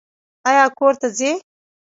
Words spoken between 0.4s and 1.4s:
ایا کور ته ځئ؟